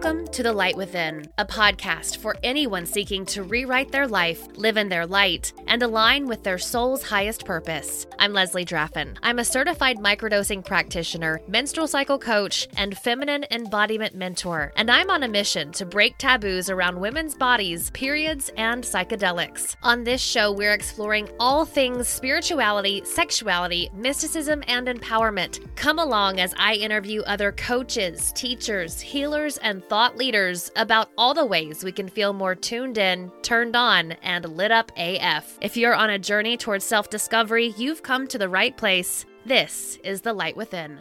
Welcome 0.00 0.28
to 0.28 0.44
The 0.44 0.52
Light 0.52 0.76
Within, 0.76 1.26
a 1.38 1.44
podcast 1.44 2.18
for 2.18 2.36
anyone 2.44 2.86
seeking 2.86 3.26
to 3.26 3.42
rewrite 3.42 3.90
their 3.90 4.06
life, 4.06 4.46
live 4.56 4.76
in 4.76 4.88
their 4.88 5.04
light, 5.04 5.52
and 5.66 5.82
align 5.82 6.28
with 6.28 6.44
their 6.44 6.56
soul's 6.56 7.02
highest 7.02 7.44
purpose. 7.44 8.06
I'm 8.16 8.32
Leslie 8.32 8.64
Draffin. 8.64 9.18
I'm 9.24 9.40
a 9.40 9.44
certified 9.44 9.96
microdosing 9.96 10.64
practitioner, 10.64 11.40
menstrual 11.48 11.88
cycle 11.88 12.16
coach, 12.16 12.68
and 12.76 12.96
feminine 12.96 13.44
embodiment 13.50 14.14
mentor, 14.14 14.72
and 14.76 14.88
I'm 14.88 15.10
on 15.10 15.24
a 15.24 15.28
mission 15.28 15.72
to 15.72 15.84
break 15.84 16.16
taboos 16.16 16.70
around 16.70 17.00
women's 17.00 17.34
bodies, 17.34 17.90
periods, 17.90 18.52
and 18.56 18.84
psychedelics. 18.84 19.74
On 19.82 20.04
this 20.04 20.20
show, 20.20 20.52
we're 20.52 20.74
exploring 20.74 21.28
all 21.40 21.64
things 21.64 22.06
spirituality, 22.06 23.02
sexuality, 23.04 23.90
mysticism, 23.94 24.62
and 24.68 24.86
empowerment. 24.86 25.58
Come 25.74 25.98
along 25.98 26.38
as 26.38 26.54
I 26.56 26.74
interview 26.74 27.22
other 27.22 27.50
coaches, 27.50 28.30
teachers, 28.36 29.00
healers, 29.00 29.58
and 29.58 29.82
thought 29.88 30.18
leaders 30.18 30.70
about 30.76 31.10
all 31.16 31.32
the 31.32 31.46
ways 31.46 31.82
we 31.82 31.92
can 31.92 32.08
feel 32.08 32.34
more 32.34 32.54
tuned 32.54 32.98
in, 32.98 33.32
turned 33.42 33.74
on, 33.74 34.12
and 34.22 34.44
lit 34.44 34.70
up 34.70 34.92
AF. 34.96 35.58
If 35.62 35.78
you're 35.78 35.94
on 35.94 36.10
a 36.10 36.18
journey 36.18 36.58
towards 36.58 36.84
self 36.84 37.08
discovery, 37.08 37.74
you've 37.78 38.02
come 38.02 38.26
to 38.28 38.38
the 38.38 38.50
right 38.50 38.76
place. 38.76 39.24
This 39.46 39.98
is 40.04 40.20
The 40.20 40.34
Light 40.34 40.56
Within. 40.56 40.98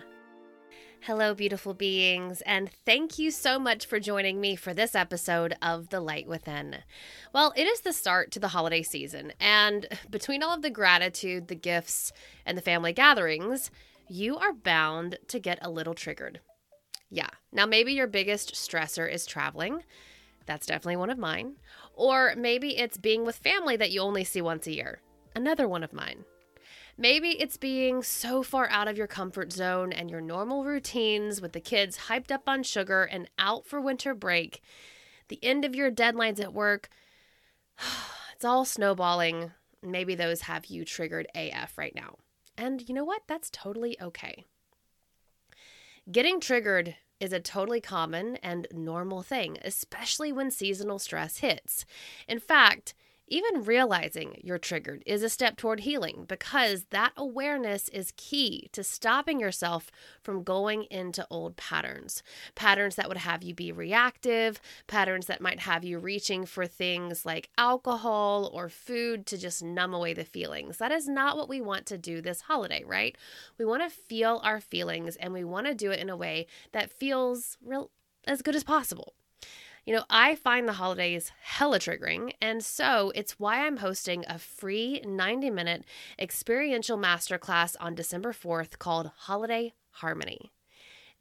Hello, 1.01 1.33
beautiful 1.33 1.73
beings, 1.73 2.41
and 2.41 2.69
thank 2.85 3.19
you 3.19 3.29
so 3.29 3.59
much 3.59 3.85
for 3.85 3.99
joining 3.99 4.39
me 4.39 4.55
for 4.55 4.73
this 4.73 4.95
episode 4.95 5.55
of 5.61 5.89
The 5.89 5.99
Light 5.99 6.27
Within. 6.27 6.77
Well, 7.33 7.53
it 7.57 7.67
is 7.67 7.81
the 7.81 7.93
start 7.93 8.31
to 8.31 8.39
the 8.39 8.49
holiday 8.49 8.83
season, 8.83 9.33
and 9.39 9.85
between 10.09 10.41
all 10.41 10.55
of 10.55 10.61
the 10.61 10.69
gratitude, 10.69 11.49
the 11.49 11.55
gifts, 11.55 12.13
and 12.45 12.57
the 12.57 12.61
family 12.61 12.93
gatherings, 12.93 13.69
you 14.07 14.37
are 14.37 14.53
bound 14.53 15.17
to 15.27 15.39
get 15.39 15.59
a 15.61 15.69
little 15.69 15.93
triggered. 15.93 16.39
Yeah. 17.09 17.29
Now, 17.51 17.65
maybe 17.65 17.93
your 17.93 18.07
biggest 18.07 18.53
stressor 18.53 19.11
is 19.11 19.25
traveling. 19.25 19.83
That's 20.45 20.65
definitely 20.65 20.97
one 20.97 21.09
of 21.09 21.17
mine. 21.17 21.55
Or 21.93 22.33
maybe 22.37 22.77
it's 22.77 22.97
being 22.97 23.25
with 23.25 23.37
family 23.37 23.77
that 23.77 23.91
you 23.91 24.01
only 24.01 24.23
see 24.23 24.41
once 24.41 24.67
a 24.67 24.75
year. 24.75 25.01
Another 25.35 25.67
one 25.67 25.83
of 25.83 25.93
mine. 25.93 26.25
Maybe 26.97 27.39
it's 27.39 27.57
being 27.57 28.01
so 28.01 28.41
far 28.41 28.67
out 28.69 28.87
of 28.87 28.97
your 28.97 29.05
comfort 29.05 29.53
zone 29.53 29.93
and 29.93 30.09
your 30.09 30.21
normal 30.21 30.65
routines 30.65 31.41
with 31.41 31.53
the 31.53 31.59
kids 31.59 31.97
hyped 32.09 32.31
up 32.31 32.49
on 32.49 32.63
sugar 32.63 33.03
and 33.03 33.29
out 33.37 33.67
for 33.67 33.79
winter 33.79 34.15
break, 34.15 34.63
the 35.27 35.39
end 35.43 35.63
of 35.63 35.75
your 35.75 35.91
deadlines 35.91 36.41
at 36.41 36.53
work. 36.53 36.89
It's 38.35 38.45
all 38.45 38.65
snowballing. 38.65 39.53
Maybe 39.81 40.13
those 40.13 40.41
have 40.41 40.67
you 40.67 40.85
triggered 40.85 41.25
AF 41.33 41.75
right 41.75 41.95
now. 41.95 42.17
And 42.55 42.87
you 42.87 42.93
know 42.93 43.03
what? 43.03 43.23
That's 43.25 43.49
totally 43.49 43.97
okay. 43.99 44.45
Getting 46.09 46.39
triggered 46.39 46.95
is 47.19 47.33
a 47.33 47.41
totally 47.41 47.81
common 47.81 48.37
and 48.37 48.65
normal 48.71 49.23
thing, 49.23 49.57
especially 49.65 50.31
when 50.31 50.51
seasonal 50.51 50.99
stress 50.99 51.39
hits. 51.39 51.85
In 52.29 52.39
fact, 52.39 52.93
even 53.27 53.63
realizing 53.63 54.39
you're 54.43 54.57
triggered 54.57 55.03
is 55.05 55.21
a 55.21 55.29
step 55.29 55.57
toward 55.57 55.81
healing 55.81 56.25
because 56.27 56.85
that 56.91 57.11
awareness 57.17 57.89
is 57.89 58.13
key 58.15 58.69
to 58.71 58.83
stopping 58.83 59.39
yourself 59.39 59.91
from 60.21 60.43
going 60.43 60.83
into 60.83 61.27
old 61.29 61.57
patterns. 61.57 62.23
Patterns 62.55 62.95
that 62.95 63.07
would 63.07 63.17
have 63.17 63.43
you 63.43 63.53
be 63.53 63.71
reactive, 63.71 64.61
patterns 64.87 65.27
that 65.27 65.41
might 65.41 65.59
have 65.61 65.83
you 65.83 65.99
reaching 65.99 66.45
for 66.45 66.65
things 66.65 67.25
like 67.25 67.49
alcohol 67.57 68.49
or 68.53 68.69
food 68.69 69.25
to 69.25 69.37
just 69.37 69.63
numb 69.63 69.93
away 69.93 70.13
the 70.13 70.23
feelings. 70.23 70.77
That 70.77 70.91
is 70.91 71.07
not 71.07 71.35
what 71.35 71.49
we 71.49 71.59
want 71.59 71.85
to 71.87 71.97
do 71.97 72.21
this 72.21 72.41
holiday, 72.41 72.83
right? 72.85 73.17
We 73.57 73.65
want 73.65 73.83
to 73.83 73.89
feel 73.89 74.39
our 74.43 74.61
feelings 74.61 75.15
and 75.17 75.33
we 75.33 75.43
want 75.43 75.67
to 75.67 75.75
do 75.75 75.91
it 75.91 75.99
in 75.99 76.09
a 76.09 76.17
way 76.17 76.47
that 76.71 76.91
feels 76.91 77.57
real 77.63 77.91
as 78.25 78.41
good 78.41 78.55
as 78.55 78.63
possible. 78.63 79.13
You 79.87 79.93
know, 79.93 80.03
I 80.09 80.35
find 80.35 80.67
the 80.67 80.73
holidays 80.73 81.31
hella 81.41 81.79
triggering, 81.79 82.33
and 82.41 82.61
so 82.61 83.13
it's 83.15 83.39
why 83.39 83.65
I'm 83.65 83.77
hosting 83.77 84.25
a 84.27 84.37
free 84.37 85.01
90 85.07 85.49
minute 85.49 85.85
experiential 86.19 86.97
masterclass 86.97 87.77
on 87.79 87.95
December 87.95 88.33
4th 88.33 88.79
called 88.79 89.11
Holiday 89.15 89.71
Harmony. 89.91 90.51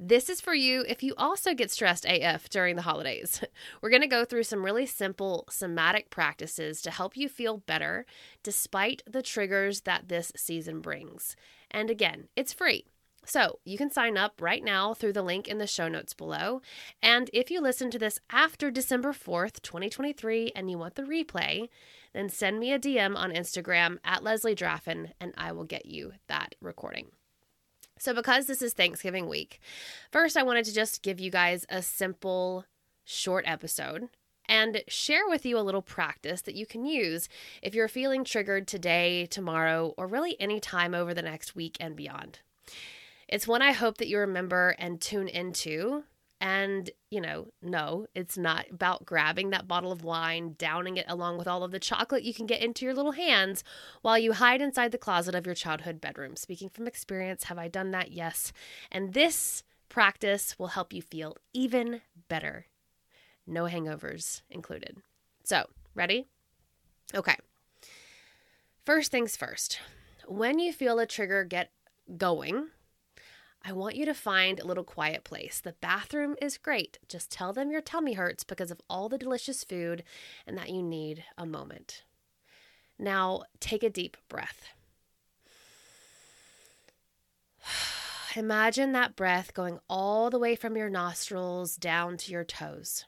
This 0.00 0.28
is 0.28 0.41
for 0.41 0.53
you 0.53 0.84
if 0.88 1.04
you 1.04 1.15
also 1.16 1.54
get 1.54 1.71
stressed 1.71 2.06
AF 2.06 2.49
during 2.49 2.75
the 2.75 2.82
holidays. 2.82 3.41
We're 3.81 3.91
going 3.91 4.03
to 4.03 4.09
go 4.09 4.25
through 4.25 4.43
some 4.43 4.65
really 4.65 4.84
simple 4.84 5.44
somatic 5.48 6.10
practices 6.10 6.83
to 6.83 6.91
help 6.91 7.16
you 7.16 7.28
feel 7.28 7.59
better 7.59 8.04
despite 8.43 9.00
the 9.06 9.22
triggers 9.22 9.83
that 9.83 10.09
this 10.09 10.33
season 10.34 10.81
brings. 10.81 11.37
And 11.71 11.88
again, 11.88 12.27
it's 12.34 12.53
free. 12.53 12.87
So 13.26 13.59
you 13.64 13.76
can 13.76 13.91
sign 13.91 14.16
up 14.16 14.41
right 14.41 14.62
now 14.62 14.94
through 14.94 15.12
the 15.12 15.22
link 15.22 15.48
in 15.48 15.59
the 15.59 15.66
show 15.66 15.88
notes 15.88 16.14
below. 16.14 16.62
And 17.03 17.28
if 17.32 17.50
you 17.50 17.60
listen 17.60 17.91
to 17.91 17.98
this 17.98 18.20
after 18.31 18.70
December 18.70 19.12
4th, 19.12 19.60
2023, 19.62 20.53
and 20.54 20.70
you 20.70 20.78
want 20.78 20.94
the 20.94 21.03
replay, 21.03 21.69
then 22.12 22.28
send 22.28 22.60
me 22.60 22.72
a 22.72 22.78
DM 22.78 23.16
on 23.16 23.32
Instagram 23.32 23.98
at 24.04 24.22
Leslie 24.22 24.54
Draffin 24.54 25.12
and 25.20 25.34
I 25.36 25.53
will 25.53 25.65
get 25.65 25.86
you 25.86 26.12
that 26.28 26.54
recording. 26.60 27.09
So, 27.98 28.15
because 28.15 28.47
this 28.47 28.62
is 28.62 28.75
Thanksgiving 28.75 29.28
week, 29.28 29.59
first 30.12 30.36
I 30.36 30.42
wanted 30.42 30.66
to 30.66 30.75
just 30.75 31.03
give 31.03 31.19
you 31.19 31.31
guys 31.31 31.66
a 31.69 31.82
simple, 31.82 32.65
short 33.04 33.44
episode 33.48 34.09
and 34.48 34.82
share 34.86 35.28
with 35.28 35.44
you 35.44 35.59
a 35.59 35.60
little 35.60 35.82
practice 35.82 36.42
that 36.42 36.54
you 36.54 36.66
can 36.66 36.84
use 36.84 37.28
if 37.62 37.75
you're 37.75 37.88
feeling 37.88 38.25
triggered 38.25 38.69
today, 38.69 39.26
tomorrow, 39.26 39.94
or 39.97 40.06
really 40.06 40.41
any 40.41 40.60
time 40.60 40.94
over 40.94 41.12
the 41.12 41.22
next 41.22 41.56
week 41.56 41.76
and 41.81 41.97
beyond. 41.97 42.41
It's 43.28 43.48
one 43.48 43.62
I 43.62 43.72
hope 43.72 43.98
that 43.98 44.09
you 44.09 44.19
remember 44.19 44.75
and 44.78 45.00
tune 45.00 45.28
into. 45.28 46.04
And, 46.38 46.91
you 47.10 47.20
know, 47.20 47.48
no, 47.62 48.06
it's 48.14 48.37
not 48.37 48.66
about 48.70 49.06
grabbing 49.06 49.50
that 49.50 49.66
bottle 49.66 49.91
of 49.91 50.04
wine, 50.04 50.54
downing 50.59 50.98
it 50.98 51.06
along 51.09 51.38
with 51.38 51.48
all 51.48 51.65
of 51.65 51.70
the 51.70 51.78
chocolate 51.78 52.25
you 52.25 52.34
can 52.34 52.44
get 52.44 52.62
into 52.62 52.84
your 52.84 52.92
little 52.92 53.12
hands 53.12 53.65
while 54.03 54.19
you 54.19 54.34
hide 54.34 54.60
inside 54.60 54.92
the 54.92 54.98
closet 54.98 55.34
of 55.34 55.47
your 55.47 55.54
childhood 55.54 55.98
bedroom. 55.98 56.36
Speaking 56.36 56.69
from 56.69 56.86
experience, 56.86 57.44
have 57.44 57.56
I 57.56 57.69
done 57.69 57.91
that? 57.92 58.12
Yes. 58.12 58.53
And 58.92 59.15
this 59.15 59.62
practice 59.88 60.59
will 60.59 60.69
help 60.69 60.92
you 60.92 61.00
feel 61.00 61.36
even 61.54 62.03
better. 62.28 62.66
No 63.47 63.65
hangovers 63.65 64.42
included. 64.50 64.98
So, 65.42 65.66
ready? 65.94 66.26
Okay. 67.15 67.36
First 68.84 69.10
things 69.10 69.36
first. 69.36 69.81
When 70.26 70.59
you 70.59 70.72
feel 70.72 70.98
a 70.98 71.06
trigger 71.06 71.44
get 71.44 71.70
going, 72.19 72.69
I 73.69 73.72
want 73.72 73.97
you 73.97 74.06
to 74.06 74.15
find 74.15 74.60
a 74.60 74.65
little 74.65 74.84
quiet 74.84 75.25
place. 75.25 75.60
The 75.60 75.75
bathroom 75.81 76.37
is 76.41 76.56
great. 76.56 77.00
Just 77.09 77.32
tell 77.32 77.53
them 77.53 77.72
your 77.72 77.81
tummy 77.81 78.12
hurts 78.12 78.44
because 78.44 78.71
of 78.71 78.81
all 78.88 79.09
the 79.09 79.19
delicious 79.19 79.65
food 79.65 80.04
and 80.47 80.56
that 80.56 80.71
you 80.71 80.84
need 80.84 81.25
a 81.37 81.44
moment. 81.44 82.04
Now, 82.97 83.43
take 83.59 83.82
a 83.82 83.91
deep 83.91 84.16
breath. 84.28 84.69
Imagine 88.37 88.93
that 88.93 89.16
breath 89.16 89.53
going 89.53 89.81
all 89.91 90.31
the 90.31 90.38
way 90.38 90.54
from 90.54 90.77
your 90.77 90.88
nostrils 90.88 91.75
down 91.75 92.16
to 92.19 92.31
your 92.31 92.44
toes. 92.44 93.04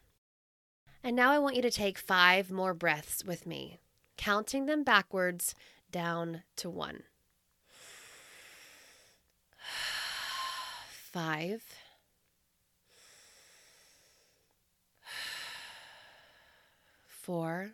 And 1.04 1.14
now 1.14 1.30
I 1.30 1.38
want 1.38 1.54
you 1.54 1.62
to 1.62 1.70
take 1.70 1.98
five 1.98 2.50
more 2.50 2.74
breaths 2.74 3.24
with 3.24 3.46
me, 3.46 3.78
counting 4.16 4.66
them 4.66 4.82
backwards 4.82 5.54
down 5.92 6.42
to 6.56 6.68
one. 6.68 7.04
Five. 11.18 11.64
Four. 17.08 17.72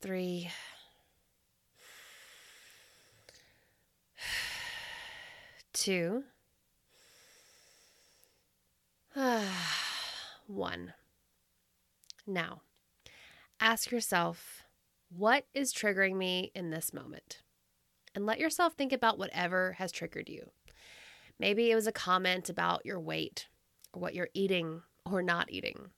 Three. 0.00 0.50
Two. 5.72 6.24
One. 10.48 10.94
Now, 12.26 12.62
ask 13.60 13.92
yourself 13.92 14.64
what 15.16 15.44
is 15.54 15.72
triggering 15.72 16.16
me 16.16 16.50
in 16.56 16.70
this 16.70 16.92
moment? 16.92 17.42
And 18.14 18.26
let 18.26 18.40
yourself 18.40 18.74
think 18.74 18.92
about 18.92 19.18
whatever 19.18 19.72
has 19.72 19.92
triggered 19.92 20.28
you. 20.28 20.50
Maybe 21.38 21.70
it 21.70 21.74
was 21.74 21.86
a 21.86 21.92
comment 21.92 22.48
about 22.48 22.84
your 22.84 23.00
weight 23.00 23.48
or 23.92 24.00
what 24.00 24.14
you're 24.14 24.28
eating 24.34 24.82
or 25.06 25.22
not 25.22 25.50
eating. 25.50 25.90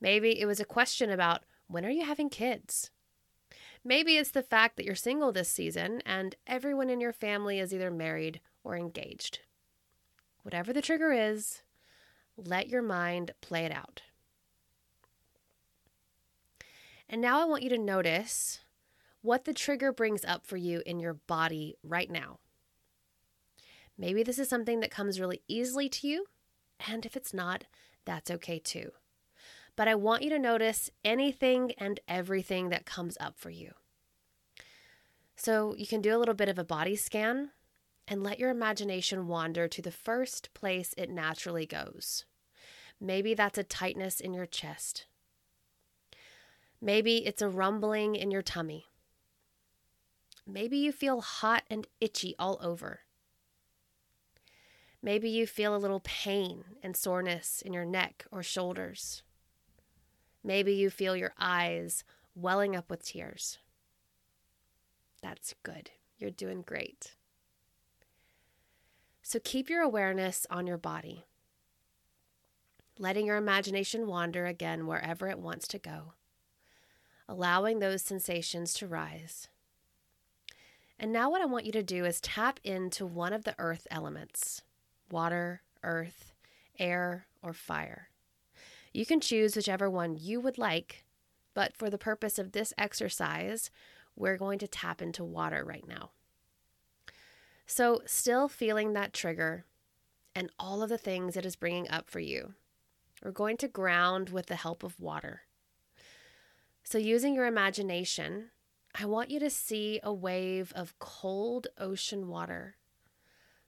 Maybe 0.00 0.40
it 0.40 0.46
was 0.46 0.60
a 0.60 0.64
question 0.64 1.10
about 1.10 1.44
when 1.66 1.84
are 1.84 1.90
you 1.90 2.04
having 2.04 2.30
kids? 2.30 2.90
Maybe 3.84 4.16
it's 4.16 4.30
the 4.30 4.42
fact 4.42 4.76
that 4.76 4.84
you're 4.84 4.94
single 4.94 5.32
this 5.32 5.48
season 5.48 6.02
and 6.04 6.34
everyone 6.46 6.90
in 6.90 7.00
your 7.00 7.12
family 7.12 7.58
is 7.58 7.72
either 7.72 7.90
married 7.90 8.40
or 8.64 8.76
engaged. 8.76 9.40
Whatever 10.42 10.72
the 10.72 10.82
trigger 10.82 11.12
is, 11.12 11.62
let 12.36 12.68
your 12.68 12.82
mind 12.82 13.32
play 13.40 13.64
it 13.64 13.72
out. 13.72 14.02
And 17.08 17.20
now 17.20 17.40
I 17.40 17.44
want 17.44 17.62
you 17.62 17.70
to 17.70 17.78
notice 17.78 18.60
what 19.22 19.44
the 19.44 19.54
trigger 19.54 19.92
brings 19.92 20.24
up 20.24 20.46
for 20.46 20.56
you 20.56 20.82
in 20.86 21.00
your 21.00 21.14
body 21.14 21.76
right 21.82 22.10
now. 22.10 22.38
Maybe 23.98 24.22
this 24.22 24.38
is 24.38 24.48
something 24.48 24.80
that 24.80 24.90
comes 24.90 25.20
really 25.20 25.42
easily 25.46 25.88
to 25.90 26.08
you, 26.08 26.26
and 26.88 27.04
if 27.04 27.16
it's 27.16 27.34
not, 27.34 27.64
that's 28.06 28.30
okay 28.30 28.58
too. 28.58 28.92
But 29.76 29.88
I 29.88 29.94
want 29.94 30.22
you 30.22 30.30
to 30.30 30.38
notice 30.38 30.90
anything 31.04 31.72
and 31.78 32.00
everything 32.08 32.70
that 32.70 32.86
comes 32.86 33.16
up 33.20 33.38
for 33.38 33.50
you. 33.50 33.72
So 35.36 35.74
you 35.76 35.86
can 35.86 36.00
do 36.00 36.14
a 36.14 36.18
little 36.18 36.34
bit 36.34 36.48
of 36.48 36.58
a 36.58 36.64
body 36.64 36.96
scan 36.96 37.50
and 38.08 38.22
let 38.22 38.38
your 38.38 38.50
imagination 38.50 39.28
wander 39.28 39.68
to 39.68 39.80
the 39.80 39.90
first 39.90 40.52
place 40.52 40.94
it 40.96 41.08
naturally 41.08 41.64
goes. 41.64 42.24
Maybe 43.00 43.34
that's 43.34 43.56
a 43.56 43.62
tightness 43.62 44.20
in 44.20 44.34
your 44.34 44.46
chest. 44.46 45.06
Maybe 46.80 47.26
it's 47.26 47.40
a 47.40 47.48
rumbling 47.48 48.16
in 48.16 48.30
your 48.30 48.42
tummy. 48.42 48.89
Maybe 50.52 50.78
you 50.78 50.90
feel 50.90 51.20
hot 51.20 51.62
and 51.70 51.86
itchy 52.00 52.34
all 52.38 52.58
over. 52.60 53.00
Maybe 55.02 55.30
you 55.30 55.46
feel 55.46 55.74
a 55.74 55.78
little 55.78 56.00
pain 56.00 56.64
and 56.82 56.96
soreness 56.96 57.62
in 57.62 57.72
your 57.72 57.84
neck 57.84 58.26
or 58.30 58.42
shoulders. 58.42 59.22
Maybe 60.42 60.74
you 60.74 60.90
feel 60.90 61.16
your 61.16 61.32
eyes 61.38 62.04
welling 62.34 62.74
up 62.74 62.90
with 62.90 63.04
tears. 63.04 63.58
That's 65.22 65.54
good. 65.62 65.90
You're 66.18 66.30
doing 66.30 66.62
great. 66.62 67.14
So 69.22 69.38
keep 69.42 69.70
your 69.70 69.82
awareness 69.82 70.46
on 70.50 70.66
your 70.66 70.78
body, 70.78 71.24
letting 72.98 73.26
your 73.26 73.36
imagination 73.36 74.06
wander 74.06 74.46
again 74.46 74.86
wherever 74.86 75.28
it 75.28 75.38
wants 75.38 75.68
to 75.68 75.78
go, 75.78 76.14
allowing 77.28 77.78
those 77.78 78.02
sensations 78.02 78.74
to 78.74 78.86
rise. 78.86 79.48
And 81.02 81.14
now, 81.14 81.30
what 81.30 81.40
I 81.40 81.46
want 81.46 81.64
you 81.64 81.72
to 81.72 81.82
do 81.82 82.04
is 82.04 82.20
tap 82.20 82.60
into 82.62 83.06
one 83.06 83.32
of 83.32 83.44
the 83.44 83.54
earth 83.58 83.86
elements 83.90 84.62
water, 85.10 85.62
earth, 85.82 86.34
air, 86.78 87.26
or 87.42 87.54
fire. 87.54 88.10
You 88.92 89.06
can 89.06 89.18
choose 89.18 89.56
whichever 89.56 89.88
one 89.88 90.18
you 90.20 90.40
would 90.40 90.58
like, 90.58 91.04
but 91.54 91.74
for 91.74 91.88
the 91.88 91.96
purpose 91.96 92.38
of 92.38 92.52
this 92.52 92.74
exercise, 92.76 93.70
we're 94.14 94.36
going 94.36 94.58
to 94.58 94.68
tap 94.68 95.00
into 95.00 95.24
water 95.24 95.64
right 95.64 95.88
now. 95.88 96.10
So, 97.66 98.02
still 98.04 98.46
feeling 98.46 98.92
that 98.92 99.14
trigger 99.14 99.64
and 100.34 100.50
all 100.58 100.82
of 100.82 100.90
the 100.90 100.98
things 100.98 101.34
it 101.34 101.46
is 101.46 101.56
bringing 101.56 101.88
up 101.88 102.10
for 102.10 102.20
you, 102.20 102.52
we're 103.24 103.30
going 103.30 103.56
to 103.56 103.68
ground 103.68 104.28
with 104.28 104.46
the 104.46 104.56
help 104.56 104.82
of 104.82 105.00
water. 105.00 105.42
So, 106.84 106.98
using 106.98 107.34
your 107.34 107.46
imagination, 107.46 108.50
I 108.94 109.06
want 109.06 109.30
you 109.30 109.40
to 109.40 109.50
see 109.50 110.00
a 110.02 110.12
wave 110.12 110.72
of 110.74 110.98
cold 110.98 111.68
ocean 111.78 112.28
water 112.28 112.76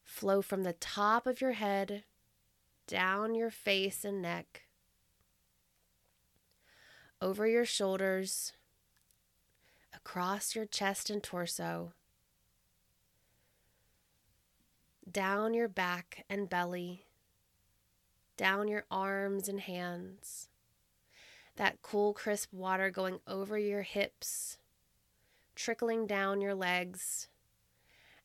flow 0.03 0.43
from 0.43 0.63
the 0.63 0.75
top 0.75 1.27
of 1.27 1.41
your 1.41 1.53
head 1.53 2.05
down 2.87 3.35
your 3.35 3.51
face 3.51 4.05
and 4.05 4.21
neck, 4.21 4.63
over 7.21 7.47
your 7.47 7.65
shoulders, 7.65 8.53
across 9.95 10.55
your 10.55 10.67
chest 10.67 11.09
and 11.09 11.23
torso, 11.23 11.93
down 15.11 15.55
your 15.55 15.69
back 15.69 16.25
and 16.29 16.51
belly, 16.51 17.07
down 18.37 18.69
your 18.69 18.85
arms 18.91 19.49
and 19.49 19.61
hands. 19.61 20.49
That 21.57 21.81
cool, 21.83 22.13
crisp 22.13 22.53
water 22.53 22.91
going 22.91 23.21
over 23.27 23.59
your 23.59 23.83
hips, 23.83 24.59
trickling 25.63 26.09
down 26.09 26.41
your 26.41 26.57
legs 26.57 27.29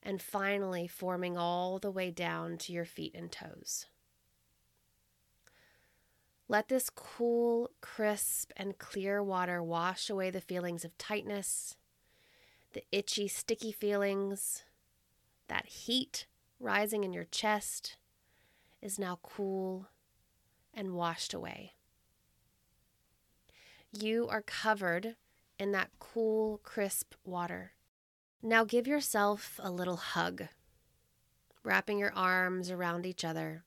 and 0.01 0.21
finally 0.21 0.87
forming 0.87 1.37
all 1.37 1.77
the 1.77 1.91
way 1.91 2.09
down 2.09 2.57
to 2.57 2.73
your 2.73 2.85
feet 2.85 3.13
and 3.13 3.31
toes. 3.31 3.85
Let 6.47 6.67
this 6.67 6.89
cool, 6.89 7.69
crisp, 7.79 8.51
and 8.57 8.79
clear 8.79 9.21
water 9.21 9.61
wash 9.61 10.09
away 10.09 10.31
the 10.31 10.41
feelings 10.41 10.83
of 10.83 10.97
tightness, 10.97 11.75
the 12.73 12.83
itchy, 12.91 13.27
sticky 13.27 13.71
feelings. 13.71 14.63
That 15.47 15.67
heat 15.67 16.25
rising 16.59 17.03
in 17.03 17.13
your 17.13 17.25
chest 17.25 17.97
is 18.81 18.97
now 18.97 19.19
cool 19.21 19.87
and 20.73 20.93
washed 20.95 21.33
away. 21.33 21.73
You 23.91 24.27
are 24.27 24.41
covered 24.41 25.15
in 25.59 25.71
that 25.71 25.89
cool, 25.99 26.59
crisp 26.63 27.13
water. 27.25 27.71
Now 28.41 28.63
give 28.63 28.87
yourself 28.87 29.59
a 29.63 29.71
little 29.71 29.97
hug, 29.97 30.43
wrapping 31.63 31.99
your 31.99 32.13
arms 32.13 32.69
around 32.69 33.05
each 33.05 33.25
other. 33.25 33.63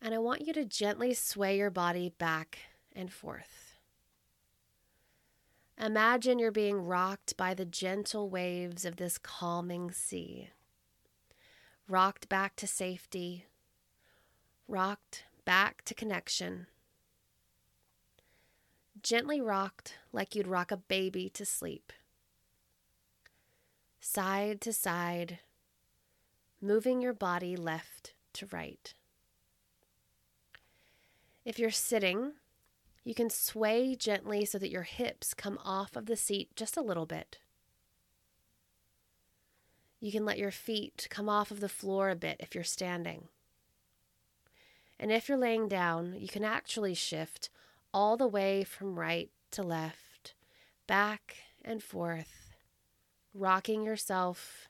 And 0.00 0.14
I 0.14 0.18
want 0.18 0.46
you 0.46 0.52
to 0.52 0.64
gently 0.64 1.12
sway 1.14 1.56
your 1.56 1.70
body 1.70 2.12
back 2.18 2.58
and 2.94 3.12
forth. 3.12 3.74
Imagine 5.80 6.38
you're 6.38 6.50
being 6.50 6.84
rocked 6.84 7.36
by 7.36 7.54
the 7.54 7.64
gentle 7.64 8.28
waves 8.28 8.84
of 8.84 8.96
this 8.96 9.18
calming 9.18 9.92
sea. 9.92 10.50
Rocked 11.88 12.28
back 12.28 12.56
to 12.56 12.66
safety, 12.66 13.46
rocked 14.66 15.24
back 15.44 15.82
to 15.84 15.94
connection. 15.94 16.66
Gently 19.08 19.40
rocked 19.40 19.94
like 20.12 20.34
you'd 20.34 20.46
rock 20.46 20.70
a 20.70 20.76
baby 20.76 21.30
to 21.30 21.46
sleep 21.46 21.94
side 24.00 24.60
to 24.60 24.70
side, 24.70 25.38
moving 26.60 27.00
your 27.00 27.14
body 27.14 27.56
left 27.56 28.12
to 28.34 28.46
right. 28.52 28.92
If 31.42 31.58
you're 31.58 31.70
sitting, 31.70 32.32
you 33.02 33.14
can 33.14 33.30
sway 33.30 33.96
gently 33.96 34.44
so 34.44 34.58
that 34.58 34.68
your 34.68 34.82
hips 34.82 35.32
come 35.32 35.58
off 35.64 35.96
of 35.96 36.04
the 36.04 36.14
seat 36.14 36.54
just 36.54 36.76
a 36.76 36.82
little 36.82 37.06
bit. 37.06 37.38
You 40.00 40.12
can 40.12 40.26
let 40.26 40.36
your 40.36 40.50
feet 40.50 41.06
come 41.08 41.30
off 41.30 41.50
of 41.50 41.60
the 41.60 41.70
floor 41.70 42.10
a 42.10 42.14
bit 42.14 42.36
if 42.40 42.54
you're 42.54 42.62
standing. 42.62 43.28
And 45.00 45.10
if 45.10 45.30
you're 45.30 45.38
laying 45.38 45.66
down, 45.66 46.14
you 46.18 46.28
can 46.28 46.44
actually 46.44 46.92
shift 46.92 47.48
all 47.98 48.16
the 48.16 48.28
way 48.28 48.62
from 48.62 48.96
right 48.96 49.28
to 49.50 49.60
left, 49.60 50.34
back 50.86 51.34
and 51.64 51.82
forth 51.82 52.54
rocking 53.34 53.82
yourself 53.82 54.68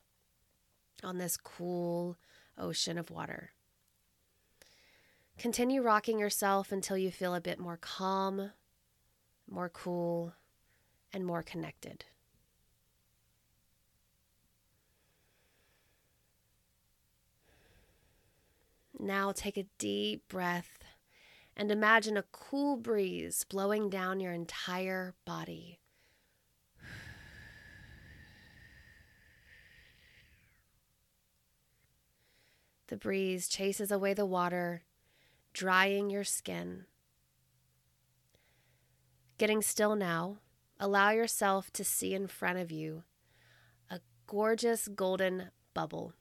on 1.04 1.18
this 1.18 1.36
cool 1.36 2.16
ocean 2.56 2.96
of 2.96 3.10
water. 3.10 3.50
Continue 5.36 5.82
rocking 5.82 6.18
yourself 6.18 6.72
until 6.72 6.96
you 6.96 7.10
feel 7.10 7.34
a 7.34 7.40
bit 7.40 7.58
more 7.58 7.76
calm, 7.76 8.52
more 9.46 9.68
cool, 9.68 10.32
and 11.12 11.26
more 11.26 11.42
connected. 11.42 12.06
Now 18.98 19.32
take 19.32 19.58
a 19.58 19.66
deep 19.76 20.26
breath 20.28 20.78
and 21.58 21.72
imagine 21.72 22.16
a 22.16 22.24
cool 22.30 22.76
breeze 22.76 23.44
blowing 23.44 23.90
down 23.90 24.20
your 24.20 24.32
entire 24.32 25.14
body. 25.24 25.80
The 32.86 32.96
breeze 32.96 33.48
chases 33.48 33.90
away 33.90 34.14
the 34.14 34.24
water, 34.24 34.84
drying 35.52 36.08
your 36.08 36.24
skin. 36.24 36.84
Getting 39.36 39.60
still 39.60 39.94
now, 39.94 40.38
allow 40.80 41.10
yourself 41.10 41.70
to 41.72 41.84
see 41.84 42.14
in 42.14 42.28
front 42.28 42.58
of 42.58 42.70
you 42.70 43.02
a 43.90 44.00
gorgeous 44.26 44.88
golden 44.88 45.50
bubble. 45.74 46.14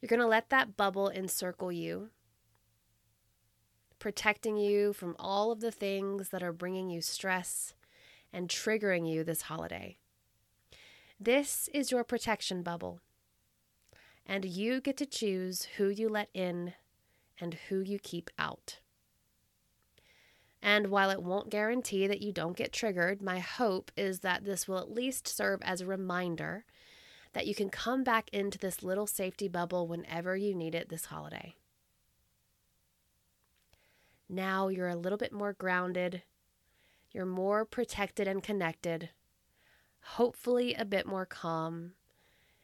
You're 0.00 0.08
going 0.08 0.20
to 0.20 0.26
let 0.26 0.48
that 0.48 0.76
bubble 0.76 1.08
encircle 1.08 1.70
you, 1.70 2.08
protecting 4.00 4.56
you 4.56 4.92
from 4.92 5.14
all 5.18 5.52
of 5.52 5.60
the 5.60 5.70
things 5.70 6.30
that 6.30 6.42
are 6.42 6.52
bringing 6.52 6.90
you 6.90 7.00
stress 7.00 7.74
and 8.32 8.48
triggering 8.48 9.08
you 9.08 9.22
this 9.22 9.42
holiday. 9.42 9.96
This 11.20 11.68
is 11.72 11.92
your 11.92 12.02
protection 12.02 12.62
bubble 12.62 12.98
and 14.26 14.44
you 14.44 14.80
get 14.80 14.96
to 14.96 15.06
choose 15.06 15.64
who 15.76 15.88
you 15.88 16.08
let 16.08 16.28
in 16.32 16.74
and 17.40 17.54
who 17.68 17.80
you 17.80 17.98
keep 17.98 18.30
out. 18.38 18.78
And 20.62 20.88
while 20.88 21.10
it 21.10 21.22
won't 21.22 21.50
guarantee 21.50 22.06
that 22.06 22.22
you 22.22 22.32
don't 22.32 22.56
get 22.56 22.72
triggered, 22.72 23.22
my 23.22 23.38
hope 23.38 23.90
is 23.96 24.20
that 24.20 24.44
this 24.44 24.68
will 24.68 24.78
at 24.78 24.90
least 24.90 25.26
serve 25.26 25.60
as 25.62 25.80
a 25.80 25.86
reminder 25.86 26.64
that 27.32 27.46
you 27.46 27.54
can 27.54 27.70
come 27.70 28.04
back 28.04 28.28
into 28.32 28.58
this 28.58 28.82
little 28.82 29.06
safety 29.06 29.48
bubble 29.48 29.86
whenever 29.86 30.36
you 30.36 30.54
need 30.54 30.74
it 30.74 30.90
this 30.90 31.06
holiday. 31.06 31.54
Now 34.32 34.68
you're 34.68 34.88
a 34.88 34.94
little 34.94 35.18
bit 35.18 35.32
more 35.32 35.52
grounded, 35.52 36.22
you're 37.10 37.26
more 37.26 37.64
protected 37.64 38.28
and 38.28 38.40
connected, 38.40 39.10
hopefully 40.02 40.72
a 40.74 40.84
bit 40.84 41.04
more 41.04 41.26
calm, 41.26 41.94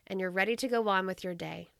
and 0.06 0.20
you're 0.20 0.30
ready 0.30 0.54
to 0.54 0.68
go 0.68 0.86
on 0.86 1.06
with 1.06 1.24
your 1.24 1.34
day. 1.34 1.70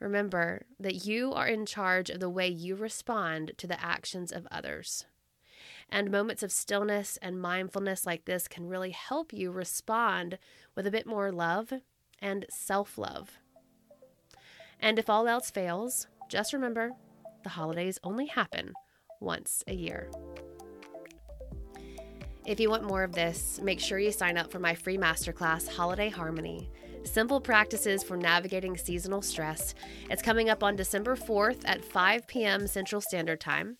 Remember 0.00 0.62
that 0.80 1.06
you 1.06 1.32
are 1.32 1.46
in 1.46 1.64
charge 1.64 2.10
of 2.10 2.18
the 2.18 2.28
way 2.28 2.48
you 2.48 2.74
respond 2.74 3.52
to 3.58 3.68
the 3.68 3.80
actions 3.80 4.32
of 4.32 4.48
others. 4.50 5.04
And 5.88 6.10
moments 6.10 6.42
of 6.42 6.50
stillness 6.50 7.16
and 7.22 7.40
mindfulness 7.40 8.04
like 8.04 8.24
this 8.24 8.48
can 8.48 8.66
really 8.66 8.90
help 8.90 9.32
you 9.32 9.52
respond 9.52 10.36
with 10.74 10.84
a 10.84 10.90
bit 10.90 11.06
more 11.06 11.30
love 11.30 11.72
and 12.18 12.44
self 12.48 12.98
love. 12.98 13.38
And 14.80 14.98
if 14.98 15.08
all 15.08 15.28
else 15.28 15.48
fails, 15.48 16.08
just 16.28 16.52
remember 16.52 16.96
the 17.42 17.50
holidays 17.50 17.98
only 18.02 18.26
happen 18.26 18.72
once 19.20 19.62
a 19.66 19.74
year. 19.74 20.10
If 22.46 22.58
you 22.58 22.70
want 22.70 22.84
more 22.84 23.02
of 23.02 23.12
this, 23.12 23.60
make 23.62 23.80
sure 23.80 23.98
you 23.98 24.12
sign 24.12 24.38
up 24.38 24.50
for 24.50 24.58
my 24.58 24.74
free 24.74 24.96
masterclass, 24.96 25.68
Holiday 25.68 26.08
Harmony 26.08 26.70
Simple 27.04 27.40
Practices 27.40 28.02
for 28.02 28.16
Navigating 28.16 28.76
Seasonal 28.76 29.22
Stress. 29.22 29.74
It's 30.10 30.22
coming 30.22 30.50
up 30.50 30.62
on 30.62 30.76
December 30.76 31.16
4th 31.16 31.62
at 31.64 31.84
5 31.84 32.26
p.m. 32.26 32.66
Central 32.66 33.00
Standard 33.00 33.40
Time. 33.40 33.76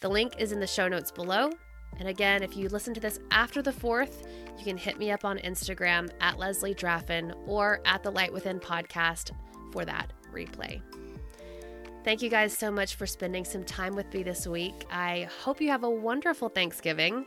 The 0.00 0.08
link 0.08 0.34
is 0.38 0.52
in 0.52 0.60
the 0.60 0.66
show 0.66 0.88
notes 0.88 1.10
below. 1.10 1.50
And 1.98 2.08
again, 2.08 2.42
if 2.42 2.56
you 2.56 2.68
listen 2.68 2.94
to 2.94 3.00
this 3.00 3.20
after 3.30 3.62
the 3.62 3.72
4th, 3.72 4.26
you 4.58 4.64
can 4.64 4.76
hit 4.76 4.98
me 4.98 5.10
up 5.10 5.24
on 5.24 5.38
Instagram 5.38 6.10
at 6.20 6.38
Leslie 6.38 6.74
Draffin 6.74 7.32
or 7.46 7.80
at 7.84 8.02
the 8.02 8.10
Light 8.10 8.32
Within 8.32 8.58
podcast 8.58 9.30
for 9.72 9.84
that 9.84 10.12
replay. 10.32 10.82
Thank 12.04 12.20
you 12.20 12.28
guys 12.28 12.56
so 12.56 12.70
much 12.70 12.96
for 12.96 13.06
spending 13.06 13.46
some 13.46 13.64
time 13.64 13.96
with 13.96 14.12
me 14.12 14.22
this 14.22 14.46
week. 14.46 14.84
I 14.90 15.26
hope 15.42 15.58
you 15.58 15.70
have 15.70 15.84
a 15.84 15.90
wonderful 15.90 16.50
Thanksgiving. 16.50 17.24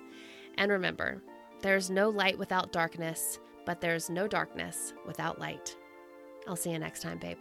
And 0.59 0.71
remember, 0.71 1.23
there's 1.63 1.89
no 1.89 2.09
light 2.09 2.37
without 2.37 2.71
darkness, 2.71 3.39
but 3.65 3.81
there's 3.81 4.07
no 4.07 4.27
darkness 4.27 4.93
without 5.07 5.39
light. 5.39 5.75
I'll 6.47 6.55
see 6.55 6.69
you 6.69 6.77
next 6.77 7.01
time, 7.01 7.17
babe. 7.17 7.39